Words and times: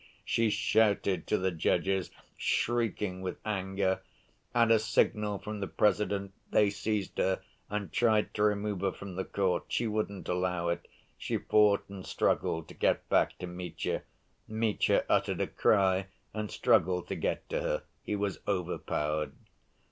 she 0.25 0.49
shouted 0.49 1.27
to 1.27 1.37
the 1.37 1.51
judges, 1.51 2.09
shaking 2.35 3.21
with 3.21 3.37
anger. 3.45 4.01
At 4.51 4.71
a 4.71 4.79
signal 4.79 5.37
from 5.37 5.59
the 5.59 5.67
President 5.67 6.33
they 6.49 6.71
seized 6.71 7.19
her 7.19 7.39
and 7.69 7.93
tried 7.93 8.33
to 8.33 8.41
remove 8.41 8.81
her 8.81 8.91
from 8.93 9.13
the 9.15 9.23
court. 9.23 9.65
She 9.67 9.85
wouldn't 9.85 10.27
allow 10.27 10.69
it. 10.69 10.87
She 11.19 11.37
fought 11.37 11.85
and 11.87 12.03
struggled 12.03 12.67
to 12.69 12.73
get 12.73 13.07
back 13.09 13.37
to 13.37 13.45
Mitya. 13.45 14.01
Mitya 14.47 15.05
uttered 15.07 15.39
a 15.39 15.45
cry 15.45 16.07
and 16.33 16.49
struggled 16.49 17.07
to 17.09 17.15
get 17.15 17.47
to 17.49 17.61
her. 17.61 17.83
He 18.01 18.15
was 18.15 18.39
overpowered. 18.47 19.33